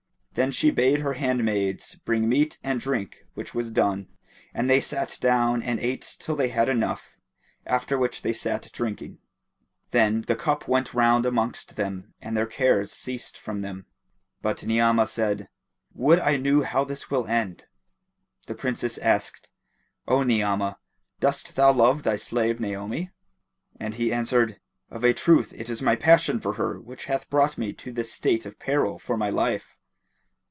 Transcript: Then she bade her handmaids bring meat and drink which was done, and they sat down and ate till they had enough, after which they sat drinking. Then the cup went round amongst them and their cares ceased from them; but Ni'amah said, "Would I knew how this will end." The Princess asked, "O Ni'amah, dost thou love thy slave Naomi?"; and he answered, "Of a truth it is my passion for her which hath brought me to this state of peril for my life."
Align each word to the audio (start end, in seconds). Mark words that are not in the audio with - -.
Then 0.33 0.53
she 0.53 0.71
bade 0.71 1.01
her 1.01 1.11
handmaids 1.15 1.95
bring 2.05 2.29
meat 2.29 2.57
and 2.63 2.79
drink 2.79 3.25
which 3.33 3.53
was 3.53 3.69
done, 3.69 4.07
and 4.53 4.69
they 4.69 4.79
sat 4.79 5.17
down 5.19 5.61
and 5.61 5.77
ate 5.77 6.15
till 6.19 6.37
they 6.37 6.47
had 6.47 6.69
enough, 6.69 7.17
after 7.65 7.97
which 7.97 8.21
they 8.21 8.31
sat 8.31 8.69
drinking. 8.71 9.17
Then 9.91 10.21
the 10.21 10.37
cup 10.37 10.69
went 10.69 10.93
round 10.93 11.25
amongst 11.25 11.75
them 11.75 12.13
and 12.21 12.37
their 12.37 12.45
cares 12.45 12.93
ceased 12.93 13.37
from 13.37 13.61
them; 13.61 13.87
but 14.41 14.65
Ni'amah 14.65 15.07
said, 15.07 15.49
"Would 15.93 16.19
I 16.21 16.37
knew 16.37 16.63
how 16.63 16.85
this 16.85 17.11
will 17.11 17.27
end." 17.27 17.65
The 18.47 18.55
Princess 18.55 18.97
asked, 18.99 19.49
"O 20.07 20.23
Ni'amah, 20.23 20.77
dost 21.19 21.57
thou 21.57 21.73
love 21.73 22.03
thy 22.03 22.15
slave 22.15 22.57
Naomi?"; 22.57 23.11
and 23.81 23.95
he 23.95 24.13
answered, 24.13 24.61
"Of 24.89 25.03
a 25.03 25.13
truth 25.13 25.51
it 25.57 25.69
is 25.69 25.81
my 25.81 25.97
passion 25.97 26.39
for 26.39 26.53
her 26.53 26.79
which 26.79 27.05
hath 27.07 27.29
brought 27.29 27.57
me 27.57 27.73
to 27.73 27.91
this 27.91 28.13
state 28.13 28.45
of 28.45 28.59
peril 28.59 28.97
for 28.97 29.17
my 29.17 29.29
life." 29.29 29.75